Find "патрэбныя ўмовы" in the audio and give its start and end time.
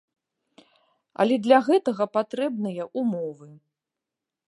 2.17-3.49